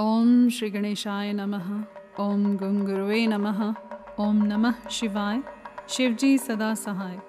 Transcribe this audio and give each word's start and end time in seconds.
ओम 0.00 0.48
श्री 0.48 0.70
गणेशाय 0.70 1.32
नमः। 1.32 1.84
ओम 2.20 2.56
गुंगुरुवे 2.56 3.26
नमः। 3.26 3.74
ओम 4.20 4.44
नमः 4.44 4.88
शिवाय। 4.88 5.42
शिवजी 5.88 6.38
सदा 6.38 6.74
सहाय। 6.74 7.20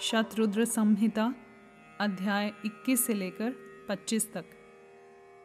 शतरुद्र 0.00 0.64
संहिता, 0.64 1.34
अध्याय 2.00 2.52
21 2.64 3.06
से 3.06 3.14
लेकर 3.14 3.50
25 3.88 4.32
तक। 4.32 4.44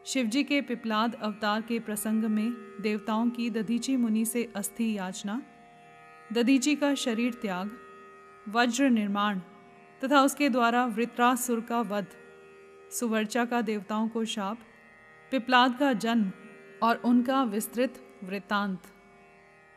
शिवजी 0.05 0.44
के 0.44 0.62
पिपलाद 0.62 1.15
अवतार 1.15 1.62
के 1.62 1.79
प्रसंग 1.79 2.23
में 2.23 2.54
देवताओं 2.82 3.30
की 3.30 3.50
दधीची 3.50 3.98
मुनि 3.98 4.26
से 4.26 4.54
अस्थि 4.56 4.98
याचना, 4.98 5.42
दधीची 6.34 6.76
का 6.76 6.96
शरीर 6.96 7.34
त्याग, 7.34 7.72
वज्र 8.50 8.90
निर्माण 8.90 9.40
तथा 10.04 10.22
उसके 10.22 10.50
द्वारा 10.50 10.86
वृत्रासुर 10.86 11.62
का 11.62 11.82
वध, 11.82 12.08
सुवर्चा 12.92 13.46
का 13.46 13.62
देवताओं 13.62 14.08
को 14.08 14.26
शाप, 14.26 14.58
पिपलाद 15.32 15.80
का 15.80 15.94
जन्म 15.94 16.32
और 16.86 16.95
उनका 16.95 17.43
विस्तृत 17.43 18.02
वृत्तांत। 18.23 18.81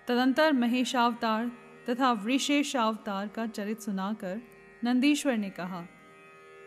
तदंतर 0.08 0.52
महेशावतार 0.52 1.50
तथा 1.88 2.12
वृषेशावतार 2.12 3.28
का 3.28 3.46
चरित 3.46 3.80
सुनाकर 3.80 4.40
नंदीश्वर 4.84 5.36
ने 5.36 5.50
कहा, 5.50 5.84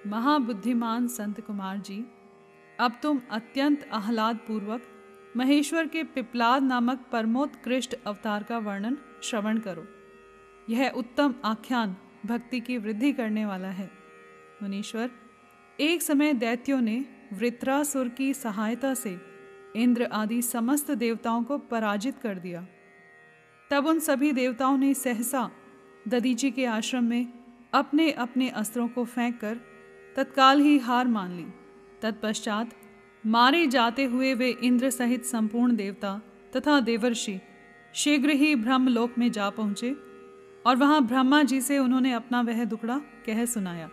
महाबुद्धिमान 0.08 1.08
संत 1.08 1.42
कुमार 1.42 1.78
जी, 1.78 2.04
अब 2.80 3.00
तुम 3.04 3.22
अत्यंत 3.32 3.90
आह्लाद 3.94 4.38
पूर्वक 4.38 4.82
महेश्वर 5.38 5.88
के 5.88 6.04
पिपलाद 6.04 6.64
नामक 6.64 7.06
परमोत्कृष्ट 7.12 7.96
अवतार 8.08 8.44
का 8.44 8.58
वर्णन 8.58 8.98
श्रवण 9.24 9.60
करो। 9.60 9.86
यह 10.70 10.90
उत्तम 10.90 11.36
आख्यान 11.46 11.96
भक्ति 12.26 12.60
की 12.60 12.78
वृद्धि 12.78 13.12
करने 13.14 13.46
वाला 13.46 13.68
है। 13.68 13.90
मुनीश्वर, 14.62 15.10
एक 15.80 16.02
समय 16.02 16.34
दैत्यों 16.34 16.82
ने 16.82 17.06
वृत्रासुर 17.34 18.10
की 18.10 18.34
सहायता 18.34 18.94
से 18.94 19.16
इंद्र 19.76 20.04
आदि 20.04 20.42
समस्त 20.42 20.92
देवताओं 20.92 21.44
को 21.44 21.58
पराजित 21.58 22.18
कर 22.18 22.40
दिया। 22.40 22.66
तब 23.72 23.86
उन 23.86 24.00
सभी 24.00 24.32
देवताओं 24.32 24.78
ने 24.78 24.94
सहसा 24.94 25.50
ददीजी 26.08 26.52
के 26.52 26.66
आश्रम 26.66 27.04
में 27.04 27.28
अपने 27.74 28.12
अपने 28.12 28.50
अस्त्रों 28.50 28.88
को 28.88 29.06
फेंक 29.06 29.40
कर 29.40 29.60
तत्काल 30.16 30.62
ही 30.62 30.78
हार 30.78 31.08
मान 31.08 31.36
ली। 31.38 31.46
तत्पश्चात 32.02 32.70
मारे 33.26 33.66
जाते 33.68 34.04
हुए 34.04 34.34
वे 34.34 34.50
इंद्र 34.64 34.90
सहित 34.90 35.26
संपूर्ण 35.26 35.76
देवता 35.76 36.22
तथा 36.56 36.80
देवर्षि 36.80 37.40
शीघ्र 37.94 38.30
ही 38.30 38.56
ब्रह्मलोक 38.56 39.18
में 39.18 39.32
जा 39.32 39.50
पहुँचे 39.50 39.96
और 40.66 40.76
वहाँ 40.76 41.02
ब्रह्मा 41.08 41.44
जी 41.44 41.62
से 41.62 41.78
उन्होंने 41.80 42.14
अपना 42.14 42.42
वह 42.42 42.64
दुखड़ा 42.66 42.98
कह 43.26 43.46
सुनाया। 43.46 43.90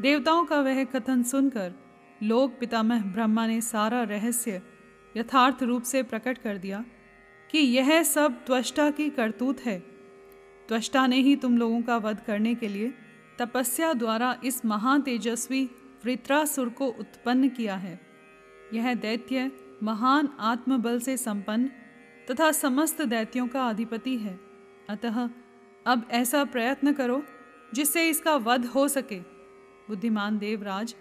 देवताओं 0.00 0.44
का 0.44 0.60
वह 0.60 0.84
कथन 0.84 1.22
सुनकर 1.22 1.72
लोक 2.22 2.58
पितामह 2.60 3.02
ब्रह्मा 3.04 3.46
ने 3.46 3.60
सारा 3.60 4.02
रहस्य 4.02 4.62
यथार्थ 5.16 5.62
रूप 5.62 5.82
से 5.82 6.02
प्रकट 6.02 6.38
कर 6.38 6.58
दिया 6.58 6.84
कि 7.50 7.58
यह 7.58 8.02
सब 8.02 8.44
त्वष्टा 8.44 8.90
की 8.90 9.08
करतूत 9.10 9.60
है। 9.60 9.78
त्वष्टा 10.68 11.06
ने 11.06 11.16
ही 11.16 11.34
तुम 11.36 11.58
लोगों 11.58 11.82
का 11.82 11.96
वध 11.96 12.20
करने 12.20 12.54
के 12.54 12.68
लिए 12.68 12.92
तपस्या 13.38 13.92
द्वारा 13.92 14.36
इस 14.44 14.64
महातेजस्वी 14.64 15.64
वृत्रासुर 16.04 16.68
को 16.68 16.86
उत्पन्न 16.86 17.48
किया 17.48 17.76
है। 17.76 18.00
यह 18.74 18.94
दैत्य 18.94 19.50
महान 19.82 20.28
आत्मबल 20.40 20.98
से 21.00 21.16
संपन्न 21.16 21.70
तथा 22.30 22.50
समस्त 22.52 23.02
दैत्यों 23.02 23.46
का 23.48 23.68
अधिपति 23.68 24.16
है। 24.16 24.38
अतः 24.90 25.28
अब 25.86 26.08
ऐसा 26.10 26.44
प्रयत्न 26.44 26.92
करो 26.92 27.22
जिससे 27.74 28.08
इसका 28.10 28.36
वध 28.36 28.66
हो 28.66 28.88
सके। 28.88 29.18
बुद्धिमान 29.88 30.38
देवराज, 30.38 30.94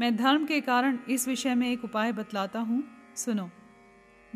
मैं 0.00 0.16
धर्म 0.16 0.44
के 0.46 0.60
कारण 0.60 0.98
इस 1.10 1.28
विषय 1.28 1.54
में 1.54 1.70
एक 1.72 1.84
उपाय 1.84 2.12
बतलाता 2.12 2.60
हूँ। 2.60 2.82
सुनो। 3.16 3.50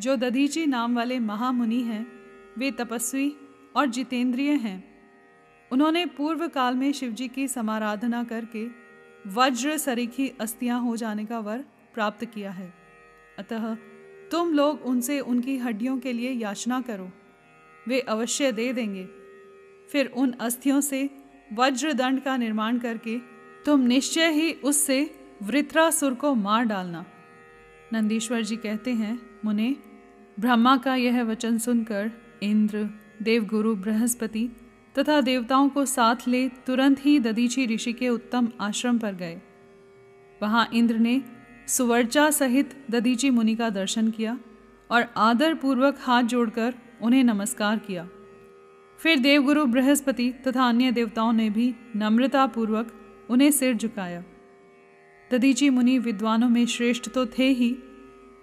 जो 0.00 0.16
दधीची 0.16 0.66
नाम 0.66 0.96
वाले 0.96 1.18
महामुनि 1.18 1.82
हैं, 1.82 2.06
वे 2.58 2.70
तपस्वी 2.70 3.36
और 3.76 3.86
जितेंद्रिय 3.86 4.50
हैं। 4.50 4.92
उन्होंने 5.72 6.06
पूर्व 6.06 6.48
काल 6.48 6.74
में 6.74 6.92
शिवजी 6.92 7.28
की 7.28 7.48
समाराधना 7.48 8.24
करके 8.24 8.66
वज्र 9.26 9.76
सरीखी 9.76 10.28
अस्थियाँ 10.40 10.80
हो 10.80 10.96
जाने 10.96 11.24
का 11.24 11.38
वर 11.38 11.64
प्राप्त 11.94 12.24
किया 12.24 12.50
है। 12.50 12.74
अतः 13.38 13.74
तुम 14.30 14.54
लोग 14.54 14.82
उनसे 14.82 15.20
उनकी 15.20 15.58
हड्डियों 15.58 15.98
के 15.98 16.12
लिए 16.12 16.30
याचना 16.30 16.80
करो। 16.80 17.10
वे 17.88 18.00
अवश्य 18.00 18.52
दे 18.52 18.72
देंगे। 18.72 19.08
फिर 19.92 20.06
उन 20.06 20.32
अस्थियों 20.32 20.80
से 20.80 21.10
वज्र 21.52 21.92
दंड 21.92 22.20
का 22.20 22.36
निर्माण 22.36 22.78
करके 22.78 23.18
तुम 23.66 23.80
निश्चय 23.80 24.30
ही 24.30 24.52
उससे 24.52 25.14
वृत्रासुर 25.42 26.14
को 26.14 26.34
मार 26.34 26.64
डालना। 26.64 27.04
नंदीश्वर 27.92 28.42
जी 28.42 28.56
कहते 28.56 28.90
हैं 28.90 29.31
मुने, 29.44 29.76
ब्रह्मा 30.40 30.76
का 30.76 30.94
यह 30.94 31.22
वचन 31.22 31.58
सुनकर 31.58 32.10
इंद्र, 32.42 32.88
देवगुरु, 33.22 33.74
बृहस्पति 33.76 34.50
तथा 34.98 35.20
देवताओं 35.20 35.68
को 35.68 35.84
साथ 35.86 36.16
ले 36.28 36.48
तुरंत 36.48 37.04
ही 37.04 37.18
ददीची 37.18 37.66
ऋषि 37.66 37.92
के 37.92 38.08
उत्तम 38.08 38.48
आश्रम 38.60 38.98
पर 38.98 39.14
गए। 39.14 39.40
वहाँ 40.42 40.68
इंद्र 40.74 40.98
ने 40.98 41.22
सुवर्चा 41.66 42.30
सहित 42.30 42.86
ददीची 42.90 43.30
मुनि 43.30 43.54
का 43.56 43.70
दर्शन 43.70 44.10
किया 44.10 44.38
और 44.90 45.06
आदर 45.16 45.54
पूर्वक 45.54 45.98
हाथ 46.00 46.22
जोड़कर 46.22 46.74
उन्हें 47.02 47.24
नमस्कार 47.24 47.78
किया। 47.78 48.08
फिर 48.98 49.18
देवगुरु, 49.18 49.66
बृहस्पति 49.66 50.32
तथा 50.46 50.68
अन्य 50.68 50.92
देवताओं 50.92 51.32
ने 51.32 51.50
भी 51.50 51.74
नम्रता 51.96 52.46
पूर्वक 52.46 52.92
उन्हें 53.30 53.50
सिर 53.50 53.74
झुकाया। 53.74 54.24
ददीची 55.30 55.70
मुनि 55.70 55.98
विद्वानों 55.98 56.48
में 56.48 56.66
श्रेष्ठ 56.66 57.08
तो 57.08 57.26
थे 57.26 57.48
ही 57.48 57.76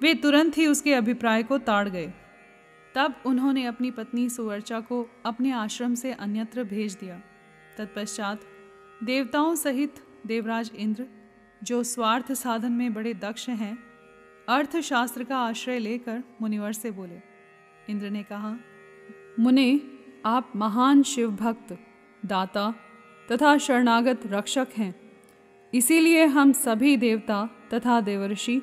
वे 0.01 0.13
तुरंत 0.13 0.57
ही 0.57 0.67
उसके 0.67 0.93
अभिप्राय 0.93 1.43
को 1.43 1.57
ताड़ 1.57 1.89
गए। 1.89 2.13
तब 2.95 3.15
उन्होंने 3.25 3.65
अपनी 3.65 3.91
पत्नी 3.91 4.29
सुवर्चा 4.29 4.79
को 4.79 5.09
अपने 5.25 5.51
आश्रम 5.51 5.95
से 5.95 6.13
अन्यत्र 6.13 6.63
भेज 6.63 6.93
दिया। 6.93 7.21
तत्पश्चात 7.77 8.41
देवताओं 9.03 9.55
सहित 9.55 9.95
देवराज 10.27 10.71
इंद्र, 10.75 11.05
जो 11.63 11.83
स्वार्थ 11.83 12.31
साधन 12.31 12.71
में 12.71 12.93
बड़े 12.93 13.13
दक्ष 13.13 13.49
हैं, 13.49 13.83
अर्थशास्त्र 14.49 15.23
का 15.23 15.37
आश्रय 15.37 15.79
लेकर 15.79 16.23
मुनिवर 16.41 16.71
से 16.73 16.91
बोले। 16.91 17.21
इंद्र 17.89 18.09
ने 18.09 18.23
कहा, 18.23 18.57
मुने, 19.39 19.81
आप 20.25 20.53
महान 20.55 21.03
शिव 21.03 21.31
भक्त 21.31 21.77
दाता 22.25 22.75
तथा 23.31 23.57
शरणागत 23.57 24.21
रक्षक 24.25 24.67
हैं। 24.77 24.95
इसीलिए 25.73 26.25
हम 26.25 26.51
सभी 26.51 26.97
देवता 26.97 27.49
तथा 27.73 28.01
देवर्षि 28.01 28.61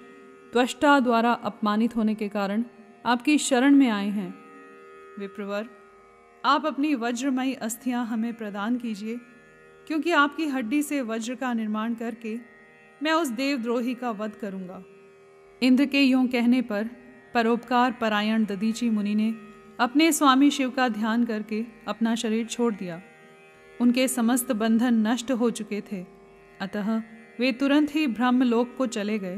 त्वष्टा 0.53 0.99
द्वारा 1.01 1.33
अपमानित 1.33 1.97
होने 1.97 2.15
के 2.15 2.29
कारण 2.29 2.65
आपकी 3.07 3.39
शरण 3.39 3.75
में 3.75 3.89
आए 3.91 4.09
हैं। 4.09 4.35
विप्रवर, 5.19 5.69
आप 6.45 6.67
अपनी 6.67 6.95
वज्रमयी 6.95 7.55
अस्थियाँ 7.55 8.05
हमें 8.07 8.35
प्रदान 8.35 8.77
कीजिए, 8.77 9.17
क्योंकि 9.87 10.11
आपकी 10.11 10.47
हड्डी 10.47 10.83
से 10.83 11.01
वज्र 11.01 11.35
का 11.35 11.53
निर्माण 11.53 11.95
करके 11.95 12.39
मैं 13.03 13.13
उस 13.13 13.29
देवद्रोही 13.29 13.95
का 13.95 14.11
वध 14.11 14.33
करूँगा। 14.33 14.83
इंद्र 15.63 15.87
के 15.87 16.03
यूँ 16.03 16.27
कहने 16.29 16.63
पर 16.63 16.89
परोपकार 17.35 17.93
परायण 17.93 18.45
ददीची 18.45 18.91
मुनि 18.91 19.15
ने 19.15 19.35
अपने 19.81 20.13
स्वामी 20.13 20.51
शिव 20.51 20.71
का 20.71 20.89
ध्यान 20.89 21.25
करके 21.25 21.65
अपना 21.89 22.15
शरीर 22.15 22.47
छोड़ 22.47 22.75
दिया। 22.75 23.01
उनके 23.81 24.09
समस्त 24.09 24.53
बंधन 24.53 25.07
नष्ट 25.07 25.33
हो 25.33 25.51
चुके 25.51 25.81
थे। 25.93 26.05
अतः 26.61 27.03
वे 27.41 27.53
तुरंत 27.53 27.95
ही 27.95 28.07
ब्रह्मलोक 28.07 28.75
को 28.79 28.87
चले 28.87 29.19
गए। 29.19 29.37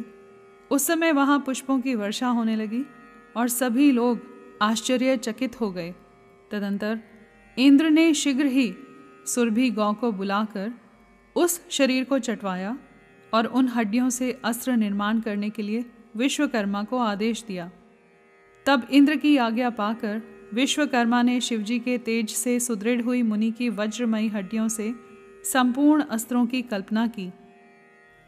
उस 0.70 0.86
समय 0.86 1.12
वहाँ 1.12 1.38
पुष्पों 1.40 1.80
की 1.80 1.94
वर्षा 1.94 2.28
होने 2.28 2.56
लगी 2.56 2.84
और 3.36 3.48
सभी 3.48 3.90
लोग 3.92 4.20
आश्चर्यचकित 4.62 5.60
हो 5.60 5.70
गए। 5.70 5.94
तदंतर 6.50 7.00
इंद्र 7.58 7.90
ने 7.90 8.14
शीघ्र 8.14 8.46
ही 8.46 8.74
सुरभि 9.26 9.70
गौ 9.70 9.92
को 9.92 10.12
बुलाकर 10.12 10.72
उस 11.36 11.60
शरीर 11.70 12.04
को 12.04 12.18
चटवाया 12.18 12.78
और 13.34 13.46
उन 13.46 13.68
हड्डियों 13.68 14.10
से 14.10 14.40
अस्त्र 14.44 14.72
निर्माण 14.72 15.20
करने 15.20 15.50
के 15.50 15.62
लिए 15.62 15.84
विश्वकर्मा 16.16 16.82
को 16.84 16.98
आदेश 16.98 17.44
दिया। 17.48 17.70
तब 18.66 18.86
इंद्र 18.90 19.16
की 19.16 19.36
आज्ञा 19.36 19.70
पाकर 19.70 20.22
विश्वकर्मा 20.54 21.22
ने 21.22 21.40
शिवजी 21.40 21.78
के 21.78 21.98
तेज 21.98 22.30
से 22.30 22.60
सुदृढ़ 22.60 23.02
हुई 23.02 23.22
मुनि 23.22 23.50
की 23.50 23.68
वज्रमयी 23.68 24.28
हड्डियों 24.28 24.68
से 24.68 24.94
संपूर्ण 25.44 26.02
अस्त्रों 26.02 26.46
की 26.46 26.62
कल्पना 26.62 27.06
की। 27.06 27.32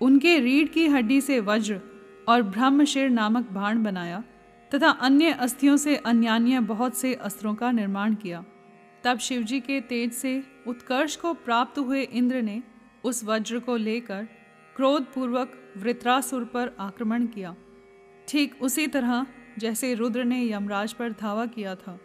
उनके 0.01 0.39
रीढ़ 0.39 0.69
की 0.69 0.87
हड्डी 0.87 1.21
से 1.21 1.41
वज्र 1.41 1.81
और 2.31 2.43
ब्रह्मशिर 2.43 3.09
नामक 3.11 3.51
बाण 3.53 3.83
बनाया, 3.83 4.23
तथा 4.73 4.91
अन्य 5.01 5.31
अस्थियों 5.41 5.77
से 5.77 5.97
अन्यान्य 5.97 6.61
बहुत 6.67 6.97
से 6.97 7.15
अस्त्रों 7.15 7.55
का 7.55 7.71
निर्माण 7.71 8.15
किया। 8.15 8.45
तब 9.05 9.19
शिवजी 9.19 9.61
के 9.61 9.81
तेज 9.81 10.13
से 10.13 10.43
उत्कर्ष 10.67 11.17
को 11.17 11.33
प्राप्त 11.35 11.79
हुए 11.79 12.03
इंद्र 12.03 12.43
ने 12.43 12.63
उस 13.05 13.25
वज्र 13.25 13.59
को 13.59 13.77
लेकर 13.77 14.29
क्रोधपूर्वक 14.77 15.53
वृत्रासुर 15.77 16.45
पर 16.45 16.77
आक्रमण 16.81 17.27
किया। 17.27 17.55
ठीक 18.29 18.63
उसी 18.63 18.87
तरह 18.87 19.27
जैसे 19.59 19.95
रुद्र 19.95 20.25
ने 20.25 20.43
यमराज 20.45 20.93
पर 20.93 21.13
धावा 21.13 21.47
किया 21.47 21.75
था। 21.75 21.99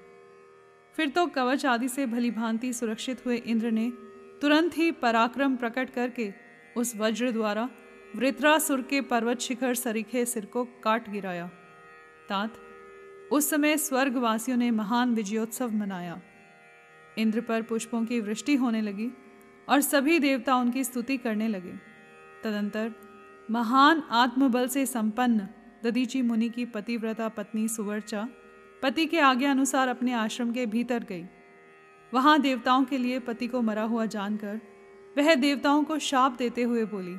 फिर 0.96 1.10
तो 1.10 1.26
कवच 1.28 1.66
आदि 1.66 1.88
से 1.90 2.06
भली 2.06 2.32
भांति 2.32 2.74
सुरक्षित 2.74 3.26
हुए 3.26 3.38
इंद्र 3.38 3.72
ने 3.72 3.90
तुरंत 4.42 4.78
ही 4.78 4.92
पराक्रम 4.92 5.56
प्रकट 5.56 5.90
करके 5.90 6.32
उस 6.78 6.96
वज्र 6.96 7.32
द्वारा 7.32 7.70
वृत्रासुर 8.16 8.82
के 8.82 9.02
पर्वत 9.02 9.40
शिखर 9.40 9.76
सरीखे 9.76 10.26
सिर 10.26 10.46
को 10.46 10.64
काट 10.84 11.10
गिराया। 11.10 11.48
तात, 12.30 12.54
उस 13.32 13.50
समय 13.50 13.78
स्वर्गवासियों 13.78 14.58
ने 14.58 14.72
महान 14.72 15.16
विजयोत्सव 15.16 15.72
मनाया। 15.72 16.22
इंद्र 17.18 17.42
पर 17.42 17.62
पुष्पों 17.62 18.06
की 18.06 18.20
वृष्टि 18.20 18.56
होने 18.56 18.82
लगी 18.82 19.10
और 19.70 19.82
सभी 19.82 20.20
देवता 20.20 20.56
उनकी 20.56 20.84
स्तुति 20.84 21.18
करने 21.18 21.48
लगे। 21.48 21.74
तदंतर 22.44 22.94
महान 23.52 24.04
आत्मबल 24.12 24.68
से 24.68 24.86
संपन्न 24.86 25.48
ददीची 25.84 26.22
मुनि 26.22 26.50
की 26.50 26.66
पतिव्रता 26.66 27.30
पत्नी 27.30 27.68
सुवर्चा 27.68 28.28
पति 28.84 29.06
के 29.06 29.20
आज्ञा 29.20 29.52
अनुसार 29.52 29.88
अपने 29.88 30.14
आश्रम 30.14 30.52
के 30.52 30.66
भीतर 30.66 31.04
गई। 31.04 31.26
वहाँ 32.14 32.40
देवताओं 32.42 32.84
के 32.84 32.98
लिए 32.98 33.20
पति 33.20 33.48
को 33.48 33.62
मरा 33.62 33.84
हुआ 33.84 34.06
जानकर 34.06 34.60
वह 35.18 35.36
देवताओं 35.36 35.84
को 35.84 36.00
शाप 36.00 36.38
देते 36.38 36.64
हुए 36.64 36.86
बोली 36.86 37.18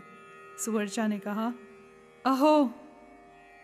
सुवर्चा 0.58 1.06
ने 1.06 1.18
कहा, 1.18 1.52
अहो, 2.26 2.74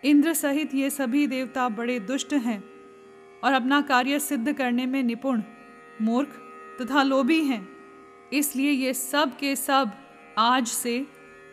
इंद्र 0.05 0.33
सहित 0.33 0.75
ये 0.75 0.91
सभी 0.91 1.27
देवता 1.27 1.69
बड़े 1.69 2.01
दुष्ट 2.01 2.33
हैं 2.33 2.65
और 3.45 3.53
अपना 3.53 3.81
कार्य 3.81 4.19
सिद्ध 4.19 4.53
करने 4.53 4.87
में 4.87 5.03
निपुण, 5.03 5.43
मूर्ख 6.03 6.29
तथा 6.83 7.03
लोभी 7.03 7.45
हैं। 7.45 7.69
इसलिए 8.33 8.71
ये 8.71 8.95
सब 8.95 9.37
के 9.37 9.57
सब 9.57 9.93
आज 10.39 10.67
से 10.67 11.07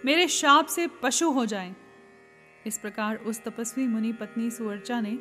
मेरे 0.06 0.28
शाप 0.28 0.66
से 0.66 0.88
पशु 0.88 1.32
हो 1.32 1.46
जाएँ। 1.46 1.76
इस 2.68 2.78
प्रकार 2.78 3.16
उस 3.16 3.44
तपस्वी 3.44 3.88
मुनि 3.88 4.14
पत्नी 4.14 4.52
सुवर्चा 4.52 5.02
ने 5.02 5.18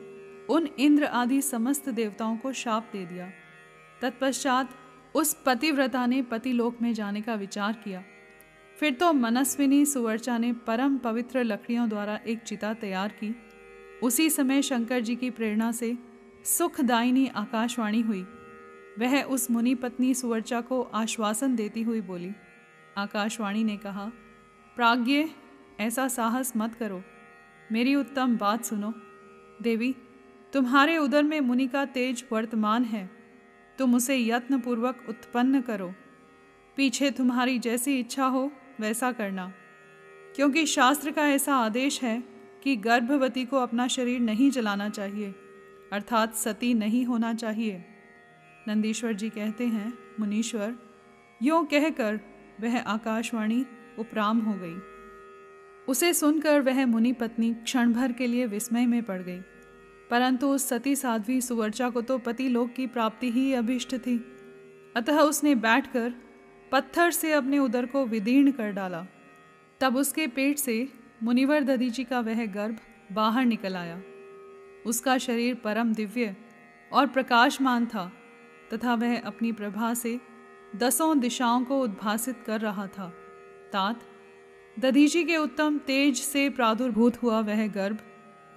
उन 0.51 0.69
इंद्र 0.79 1.05
आदि 1.05 1.43
समस्त 1.43 1.89
देवताओं 1.89 2.37
को 2.37 2.53
शाप 2.53 2.91
दे 2.93 3.07
दिया। 3.07 3.31
तत्पश्चात 4.03 4.71
उस 5.15 5.43
पतिव्रता 5.47 6.07
ने 6.07 6.23
पतिलोक 6.23 6.83
में 6.83 6.95
जाने 6.95 7.21
का 7.21 7.35
विचार 7.35 7.73
किया। 7.73 8.05
फिर 8.81 8.95
तो 8.95 9.13
मनस्विनी 9.13 9.87
सुवर्चा 9.87 10.39
ने 10.39 10.53
परम 10.53 10.99
पवित्र 10.99 11.45
लकड़ियों 11.45 11.89
द्वारा 11.89 12.21
एक 12.27 12.39
चिता 12.39 12.75
तैयार 12.75 13.09
की। 13.09 13.37
उसी 14.03 14.31
समय 14.31 14.63
शंकर 14.63 15.01
जी 15.01 15.17
की 15.17 15.31
प्रेरणा 15.31 15.73
से 15.73 15.99
सुखदायिनी 16.45 17.27
आकाशवाणी 17.27 18.01
हुई। 18.01 18.23
वह 18.99 19.23
उस 19.23 19.51
मुनि 19.51 19.75
पत्नी 19.75 20.15
सुवर्चा 20.15 20.61
को 20.61 20.83
आश्वासन 20.83 21.57
देती 21.57 21.83
हुई 21.83 22.01
बोली। 22.01 22.31
आकाशवाणी 22.97 23.65
ने 23.65 23.77
कहा, 23.77 24.13
प्राज्ञ, 24.77 25.25
ऐसा 25.81 26.09
साहस 26.09 26.53
मत 26.57 26.75
करो। 26.75 27.03
मेरी 27.73 27.95
उत्तम 27.95 28.37
बात 28.37 28.65
सुनो। 28.65 28.95
देवी, 29.63 29.95
तुम्हारे 30.53 30.99
उदर 30.99 31.23
में 31.23 31.41
मुनि 31.41 31.69
का 31.69 31.85
तेज 31.85 32.25
वर्तमान 32.33 32.85
है। 32.85 33.11
तुम 33.79 33.95
उसे 33.95 34.19
यत्नपूर्वक 34.19 35.07
उत्पन्न 35.09 35.61
करो। 35.61 35.95
पीछे 36.77 37.11
तुम्हारी 37.11 37.59
जैसी 37.59 37.99
इच्छा 37.99 38.27
हो 38.27 38.53
वैसा 38.81 39.13
करना। 39.13 39.53
क्योंकि 40.37 40.67
शास्त्र 40.67 41.11
का 41.11 41.29
ऐसा 41.29 41.55
आदेश 41.55 42.03
है 42.03 42.25
कि 42.63 42.77
गर्भवती 42.77 43.45
को 43.45 43.57
अपना 43.57 43.87
शरीर 43.87 44.21
नहीं 44.21 44.51
जलाना 44.51 44.89
चाहिए, 44.89 45.35
अर्थात 45.93 46.35
सती 46.35 46.75
नहीं 46.75 47.05
होना 47.05 47.35
चाहिए। 47.35 47.85
नंदीश्वर 48.69 49.13
जी 49.13 49.31
कहते 49.31 49.67
हैं, 49.67 49.99
मुनीश्वर, 50.21 50.75
यों 51.43 51.65
कहकर 51.65 52.21
वह 52.61 52.81
आकाशवाणी 52.81 53.67
उपराम 53.99 54.39
हो 54.39 54.55
गई। 54.63 54.77
उसे 55.89 56.15
सुनकर 56.15 56.61
वह 56.61 56.87
मुनि 56.87 57.13
पत्नी 57.13 57.55
क्षण 57.55 57.93
भर 57.93 58.13
के 58.13 58.27
लिए 58.27 58.47
विस्मय 58.47 58.87
में 58.87 59.03
पड़ 59.03 59.23
गई। 59.23 59.41
परंतु 60.11 60.47
उस 60.47 60.69
सती 60.69 60.97
साध्वी 60.97 61.41
सुवर्चा 61.41 61.91
को 61.91 62.03
तो 62.03 62.19
पति 62.19 62.49
लोक 62.49 62.73
की 62.73 62.87
प्राप्ति 62.87 63.31
ही 63.31 63.55
अभिष्ट 63.55 63.97
थी। 63.97 64.19
अतः 64.97 65.21
उसने 65.21 65.55
बैठकर 65.55 66.15
पत्थर 66.73 67.11
से 67.11 67.33
अपने 67.33 67.59
उदर 67.59 67.87
को 67.87 68.05
विदीर्ण 68.07 68.51
कर 68.51 68.71
डाला। 68.71 69.07
तब 69.81 69.97
उसके 69.97 70.27
पेट 70.27 70.59
से 70.59 70.89
मुनिवर 71.23 71.65
दधीची 71.65 72.05
का 72.05 72.21
वह 72.21 72.47
गर्भ 72.47 72.79
बाहर 73.13 73.45
निकल 73.45 73.77
आया। 73.77 74.01
उसका 74.87 75.19
शरीर 75.19 75.55
परम 75.55 75.95
दिव्य 75.95 76.37
और 76.93 77.07
प्रकाशमान 77.07 77.87
था 77.87 78.13
तथा 78.73 78.95
वह 78.95 79.21
अपनी 79.21 79.53
प्रभा 79.53 79.95
से 79.95 80.21
दसों 80.77 81.19
दिशाओं 81.21 81.65
को 81.65 81.81
उद्भासित 81.81 82.43
कर 82.47 82.61
रहा 82.61 82.87
था। 82.87 83.09
तात, 83.73 84.01
दधीची 84.79 85.25
के 85.25 85.37
उत्तम 85.37 85.79
तेज 85.79 86.17
से 86.17 86.49
प्रादुर्भूत 86.49 87.23
हुआ 87.23 87.41
वह 87.41 87.67
गर्भ 87.67 87.99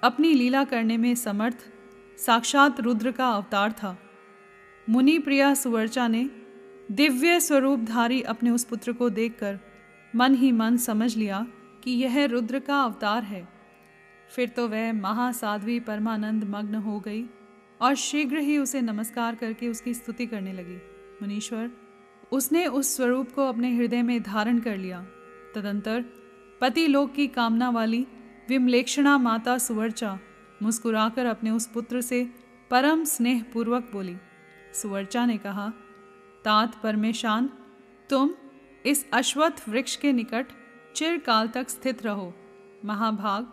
अपनी 0.04 0.34
लीला 0.34 0.64
करने 0.64 0.98
में 0.98 1.16
समर्थ, 1.16 1.58
साक्षात 2.18 2.80
रुद्र 2.80 3.12
का 3.12 3.30
अवतार 3.30 3.72
था। 3.72 3.98
मुनि 4.90 5.20
प्रिया 5.20 5.54
सुवर्चा 5.54 6.08
ने 6.08 6.30
दिव्य 6.92 7.40
स्वरूपधारी 7.40 8.22
अपने 8.22 8.50
उस 8.50 8.64
पुत्र 8.64 8.94
को 8.94 9.10
देखकर 9.10 9.60
मन 10.16 10.36
ही 10.36 10.52
मन 10.52 10.78
समझ 10.78 11.16
लिया 11.18 11.48
कि 11.84 11.92
यह 11.92 12.26
रुद्र 12.26 12.60
का 12.60 12.82
अवतार 12.82 13.24
है। 13.24 13.48
फिर 14.36 14.50
तो 14.50 14.68
वह 14.68 14.94
महासाध्वी 14.94 15.80
परमानंद 15.80 16.44
मग्न 16.44 16.76
हो 16.76 17.00
गई 17.00 17.26
और 17.82 17.96
शीघ्र 17.96 18.38
ही 18.38 18.58
उसे 18.58 18.82
नमस्कार 18.82 19.36
करके 19.36 19.68
उसकी 19.68 19.94
स्तुति 19.94 20.26
करने 20.26 20.54
लगी। 20.54 20.76
मुनीश्वर, 21.22 21.72
उसने 22.32 22.66
उस 22.68 22.96
स्वरूप 22.96 23.32
को 23.32 23.48
अपने 23.50 23.76
हृदय 23.76 24.02
में 24.02 24.24
धारण 24.24 24.60
कर 24.60 24.78
लिया। 24.78 25.06
तदंतर 25.56 26.06
पति 26.62 26.88
लोक 26.88 27.14
की 27.14 27.28
कामना 27.28 27.70
वाली 27.70 28.08
विमलेक्षणा 28.50 29.18
माता 29.18 29.58
सुवर्चा 29.58 30.20
मुस्कुराकर 30.64 31.26
अपने 31.26 31.50
उस 31.50 31.68
पुत्र 31.68 32.02
से 32.02 32.24
परम 32.72 33.04
स्नेह 33.04 33.44
पूर्वक 33.54 33.90
बोली। 33.94 34.18
सुवर्चा 34.74 35.26
ने 35.26 35.38
कहा 35.38 35.72
तात 36.46 36.82
परमेशान 36.84 37.50
तुम 38.10 38.30
इस 38.86 39.06
अश्वत्थ 39.14 39.70
वृक्ष 39.70 39.96
के 39.96 40.12
निकट 40.12 40.46
चिरकाल 40.96 41.48
तक 41.48 41.70
स्थित 41.70 42.04
रहो। 42.06 42.34
महाभाग, 42.86 43.48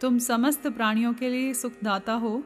तुम 0.00 0.18
समस्त 0.18 0.66
प्राणियों 0.66 1.12
के 1.14 1.28
लिए 1.28 1.54
सुखदाता 1.54 2.12
हो, 2.12 2.42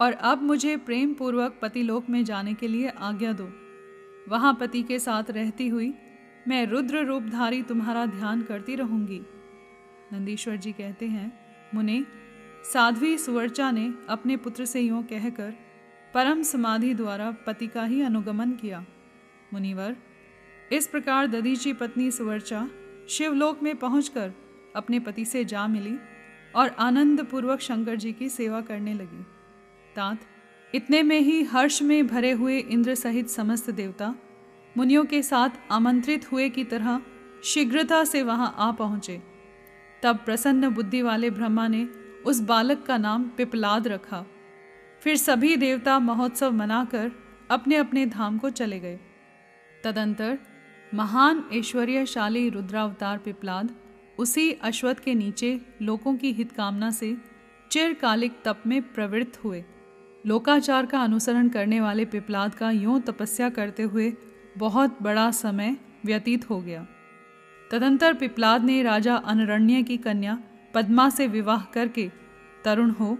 और 0.00 0.12
अब 0.12 0.42
मुझे 0.42 0.76
प्रेम 0.76 1.14
पूर्वक 1.14 1.58
पतिलोक 1.62 2.08
में 2.10 2.24
जाने 2.24 2.54
के 2.54 2.68
लिए 2.68 2.88
आज्ञा 2.88 3.32
दो। 3.32 3.48
वहाँ 4.28 4.56
पति 4.60 4.82
के 4.82 4.98
साथ 4.98 5.30
रहती 5.30 5.68
हुई 5.68 5.92
मैं 6.48 6.64
रुद्र 6.66 7.04
रूपधारी 7.04 7.62
तुम्हारा 7.62 8.06
ध्यान 8.06 8.42
करती 8.42 8.74
रहूँगी। 8.74 9.20
नंदीश्वर 10.12 10.56
जी 10.56 10.72
कहते 10.72 11.06
हैं, 11.06 11.32
मुने, 11.74 12.04
साध्वी 12.72 13.16
सुवर्चा 13.18 13.70
ने 13.70 13.92
अपने 14.08 14.36
पुत्र 14.36 14.64
से 14.64 14.80
यूँ 14.80 15.02
कहकर 15.02 15.52
परम 16.14 16.42
समाधि 16.42 16.94
द्वारा 16.94 17.30
पति 17.46 17.66
का 17.66 17.84
ही 17.84 18.00
अनुगमन 18.02 18.52
किया। 18.52 18.84
मुनिवर, 19.54 19.96
इस 20.72 20.86
प्रकार 20.86 21.26
ददीची 21.26 21.72
पत्नी 21.72 22.10
सुवर्चा 22.10 22.68
शिवलोक 23.08 23.62
में 23.62 23.76
पहुंचकर 23.76 24.32
अपने 24.76 24.98
पति 25.00 25.24
से 25.24 25.44
जा 25.44 25.66
मिली 25.66 25.96
और 26.54 26.68
आनंद 26.78 27.24
पूर्वक 27.26 27.60
शंकर 27.60 27.96
जी 27.96 28.12
की 28.12 28.28
सेवा 28.28 28.60
करने 28.60 28.94
लगी। 28.94 29.22
तात, 29.96 30.18
इतने 30.74 31.02
में 31.02 31.20
ही 31.20 31.42
हर्ष 31.42 31.82
में 31.82 32.06
भरे 32.06 32.32
हुए 32.32 32.58
इंद्र 32.58 32.94
सहित 32.94 33.28
समस्त 33.28 33.70
देवता 33.70 34.14
मुनियों 34.76 35.04
के 35.04 35.22
साथ 35.22 35.50
आमंत्रित 35.70 36.32
हुए 36.32 36.48
की 36.48 36.64
तरह 36.64 37.00
शीघ्रता 37.44 38.04
से 38.04 38.22
वहाँ 38.22 38.54
आ 38.58 38.70
पहुँचे। 38.72 39.22
तब 40.02 40.16
प्रसन्न 40.16 40.70
बुद्धि 40.70 41.02
वाले 41.02 41.30
ब्रह्मा 41.30 41.68
ने 41.68 41.88
उस 42.26 42.40
बालक 42.40 42.82
का 42.82 42.96
नाम 42.96 43.28
पिपलाद 43.28 43.88
रखा। 43.88 44.24
फिर 45.00 45.16
सभी 45.16 45.56
देवता 45.56 45.98
महोत्सव 45.98 46.52
मनाकर 46.52 47.10
अपने 47.50 47.76
अपने 47.76 48.06
धाम 48.06 48.38
को 48.38 48.50
चले 48.50 48.80
गए। 48.80 48.98
तदंतर 49.84 50.38
महान 50.94 51.44
ऐश्वर्यशाली 51.52 52.48
रुद्रावतार 52.48 53.18
पिपलाद 53.18 53.70
उसी 54.18 54.52
अश्वत्थ 54.52 55.02
के 55.04 55.14
नीचे 55.14 55.60
लोगों 55.82 56.16
की 56.16 56.32
हितकामना 56.32 56.90
से 56.90 57.16
चिरकालिक 57.70 58.32
तप 58.44 58.62
में 58.66 58.80
प्रवृत्त 58.82 59.44
हुए। 59.44 59.64
लोकाचार 60.26 60.86
का 60.86 61.00
अनुसरण 61.00 61.48
करने 61.48 61.80
वाले 61.80 62.04
पिपलाद 62.04 62.54
का 62.54 62.70
यूँ 62.70 63.00
तपस्या 63.00 63.48
करते 63.48 63.82
हुए 63.82 64.12
बहुत 64.58 65.02
बड़ा 65.02 65.30
समय 65.30 65.76
व्यतीत 66.04 66.50
हो 66.50 66.60
गया। 66.60 66.86
तदंतर 67.70 68.14
पिपलाद 68.14 68.64
ने 68.64 68.82
राजा 68.82 69.16
अनरण्य 69.16 69.82
की 69.82 69.96
कन्या 69.96 70.38
पद्मा 70.74 71.08
से 71.10 71.26
विवाह 71.26 71.62
करके 71.64 72.10
तरुण 72.64 72.90
हो 72.90 73.18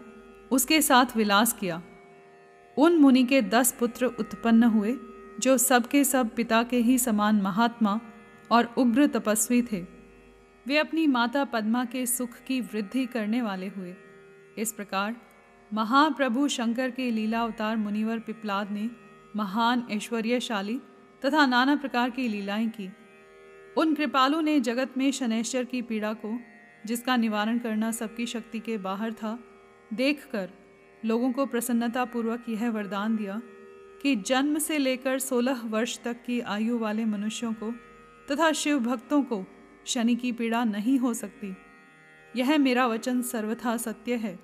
उसके 0.51 0.81
साथ 0.83 1.17
विलास 1.17 1.53
किया। 1.53 1.83
उन 2.77 2.97
मुनि 2.97 3.25
के 3.25 3.43
दस 3.43 3.73
पुत्र 3.73 4.07
उत्पन्न 4.07 4.63
हुए 4.63 4.93
जो 5.41 5.59
सबके 5.59 6.05
सब 6.05 6.35
पिता 6.35 6.63
के 6.63 6.77
ही 6.77 6.99
समान 6.99 7.43
महात्मा 7.43 8.01
और 8.51 8.75
उग्र 8.79 9.07
तपस्वी 9.07 9.63
थे। 9.63 9.87
वे 10.67 10.79
अपनी 10.79 11.07
माता 11.07 11.45
पद्मा 11.45 11.85
के 11.85 12.07
सुख 12.07 12.31
की 12.47 12.61
वृद्धि 12.61 13.07
करने 13.07 13.43
वाले 13.43 13.69
हुए। 13.69 13.95
इस 14.59 14.73
प्रकार 14.73 15.17
महाप्रभु 15.75 16.49
शंकर 16.49 16.91
के 16.91 17.11
लीला 17.11 17.43
अवतार 17.43 17.77
मुनिवर 17.77 18.19
पिपलाद 18.19 18.71
ने 18.71 18.91
महान, 19.37 19.87
ऐश्वर्यशाली 19.91 20.81
तथा 21.25 21.47
नाना 21.47 21.77
प्रकार 21.77 22.11
की 22.11 22.29
लीलाएँ 22.29 22.69
की। 22.69 22.93
उन 23.77 23.95
कृपालु 23.95 24.41
ने 24.41 24.61
जगत 24.61 24.95
में 24.97 25.11
शनैश्वर 25.11 25.65
की 25.65 25.83
पीड़ा 25.83 26.13
को, 26.13 26.41
जिसका 26.87 27.17
निवारण 27.17 27.59
करना 27.59 27.91
सबकी 27.91 28.27
शक्ति 28.27 28.61
के 28.61 28.79
बाहर 28.79 29.13
था, 29.13 29.39
देखकर 29.93 30.51
लोगों 31.05 31.33
को 31.33 31.47
प्रसन्नतापूर्वक 31.47 32.45
यह 32.49 32.71
वरदान 32.71 33.17
दिया 33.17 33.43
कि 34.03 34.15
जन्म 34.17 34.59
से 34.59 34.79
लेकर 34.79 35.19
सोलह 35.19 35.61
वर्ष 35.65 35.99
तक 36.05 36.23
की 36.27 36.41
आयु 36.41 36.79
वाले 36.79 37.05
मनुष्यों 37.05 37.53
को 37.53 37.71
तथा 38.29 38.51
शिव 38.53 38.79
भक्तों 38.79 39.23
को 39.23 39.45
शनि 39.87 40.15
की 40.17 40.33
पीड़ा 40.33 40.65
नहीं 40.65 40.99
हो 40.99 41.13
सकती। 41.15 41.55
यह 42.37 42.57
मेरा 42.59 42.87
वचन 42.87 43.23
सर्वथा 43.23 43.77
सत्य 43.77 44.15
है। 44.15 44.39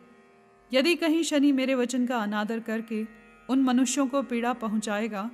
यदि 0.70 0.94
कहीं 0.94 1.22
शनि 1.22 1.52
मेरे 1.52 1.74
वचन 1.74 2.06
का 2.06 2.18
अनादर 2.18 2.60
करके 2.60 3.04
उन 3.48 3.62
मनुष्यों 3.62 4.06
को 4.06 4.22
पीड़ा 4.22 4.52
पहुंचाएगा 4.52 5.30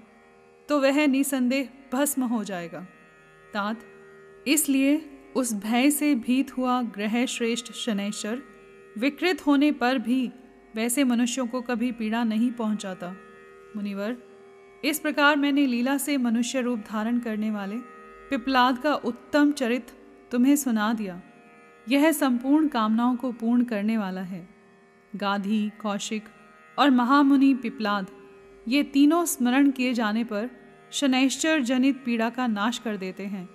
तो 0.69 0.81
वह 0.81 1.07
निसंदेह 1.07 1.69
भस्म 1.93 2.23
हो 2.23 2.43
जाएगा। 2.45 2.81
तात, 3.55 3.81
इसलिए 4.47 5.01
उस 5.37 5.53
भय 5.55 5.91
से 5.91 6.15
भीत 6.15 6.57
हुआ 6.57 6.81
ग्रह 6.83 7.25
श्रेष्ठ 7.27 7.73
शनैश्वर 7.73 8.43
विकृत 8.99 9.47
होने 9.47 9.73
पर 9.73 9.99
भी 9.99 10.31
वैसे 10.75 11.05
मनुष्यों 11.05 11.47
को 11.47 11.61
कभी 11.61 11.91
पीड़ा 11.93 12.23
नहीं 12.25 12.51
पहुंचाता। 12.53 13.15
मुनिवर, 13.77 14.17
इस 14.85 14.99
प्रकार 14.99 15.37
मैंने 15.37 15.67
लीला 15.67 15.97
से 15.99 16.17
मनुष्य 16.17 16.61
रूप 16.61 16.79
धारण 16.91 17.19
करने 17.19 17.51
वाले 17.51 17.77
पिपलाद 18.31 18.79
का 18.79 18.95
उत्तम 18.95 19.53
चरित्र 19.53 19.95
तुम्हें 20.31 20.57
सुना 20.57 20.93
दिया। 20.93 21.21
यह 21.89 22.13
संपूर्ण 22.13 22.69
कामनाओं 22.69 23.17
को 23.17 23.33
पूर्ण 23.33 23.65
करने 23.65 23.99
वाला 23.99 24.21
है। 24.21 24.49
गाधी, 25.17 25.71
कौशिक 25.83 26.25
और 26.79 26.91
महामुनि 26.91 27.55
पिपलाद, 27.55 28.07
ये 28.69 28.83
तीनों 28.83 29.25
स्मरण 29.25 29.71
किए 29.71 29.95
जाने 29.95 30.25
पर 30.25 30.51
शनैश्चर 30.93 31.61
जनित 31.61 32.03
पीड़ा 32.05 32.31
का 32.31 32.47
नाश 32.47 32.79
कर 32.79 32.97
देते 32.97 33.27
हैं। 33.27 33.49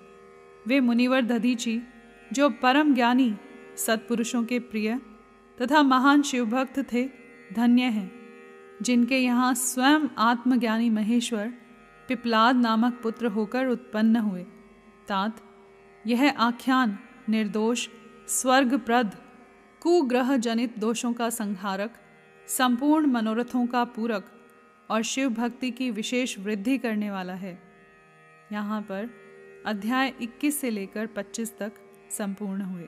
वे 0.66 0.80
मुनिवर 0.80 1.22
दधीची, 1.22 1.80
जो 2.32 2.50
परम 2.50 2.94
ज्ञानी, 2.94 3.34
सत्पुरुषों 3.76 4.44
के 4.44 4.58
प्रिय 4.58 5.00
तथा 5.62 5.82
महान 5.82 6.22
शिवभक्त 6.22 6.92
थे, 6.92 7.08
धन्य 7.52 7.82
हैं। 7.82 8.25
जिनके 8.82 9.18
यहाँ 9.18 9.54
स्वयं 9.54 10.08
आत्मज्ञानी 10.18 10.90
महेश्वर 10.90 11.52
पिपलाद 12.08 12.56
नामक 12.56 13.00
पुत्र 13.02 13.26
होकर 13.26 13.66
उत्पन्न 13.66 14.16
हुए। 14.16 14.42
तात, 15.08 15.40
यह 16.06 16.30
आख्यान 16.30 16.98
निर्दोष, 17.28 17.88
स्वर्गप्रद 18.28 19.16
कुग्रह 19.80 20.36
जनित 20.36 20.78
दोषों 20.78 21.12
का 21.12 21.30
संहारक, 21.30 21.94
संपूर्ण 22.48 23.06
मनोरथों 23.06 23.66
का 23.66 23.84
पूरक 23.84 24.24
और 24.90 25.02
शिव 25.02 25.28
भक्ति 25.28 25.70
की 25.70 25.90
विशेष 25.90 26.38
वृद्धि 26.38 26.78
करने 26.78 27.10
वाला 27.10 27.34
है। 27.34 27.58
यहाँ 28.52 28.80
पर 28.82 29.10
अध्याय 29.66 30.12
21 30.22 30.60
से 30.60 30.70
लेकर 30.70 31.06
25 31.06 31.58
तक 31.58 31.72
संपूर्ण 32.10 32.62
हुए। 32.62 32.86